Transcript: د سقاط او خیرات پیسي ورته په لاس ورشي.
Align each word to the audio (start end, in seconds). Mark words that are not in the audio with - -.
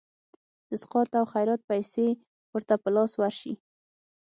د 0.69 0.71
سقاط 0.81 1.09
او 1.19 1.25
خیرات 1.33 1.61
پیسي 1.71 2.07
ورته 2.53 2.75
په 2.83 2.89
لاس 2.95 3.11
ورشي. 3.17 3.53